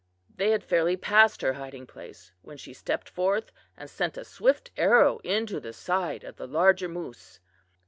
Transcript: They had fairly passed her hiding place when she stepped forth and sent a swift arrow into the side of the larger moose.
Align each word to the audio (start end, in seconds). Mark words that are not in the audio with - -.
They 0.35 0.49
had 0.49 0.63
fairly 0.63 0.97
passed 0.97 1.43
her 1.43 1.53
hiding 1.53 1.85
place 1.85 2.31
when 2.41 2.57
she 2.57 2.73
stepped 2.73 3.07
forth 3.07 3.51
and 3.77 3.87
sent 3.87 4.17
a 4.17 4.25
swift 4.25 4.71
arrow 4.75 5.19
into 5.19 5.59
the 5.59 5.73
side 5.73 6.23
of 6.23 6.37
the 6.37 6.47
larger 6.47 6.89
moose. 6.89 7.39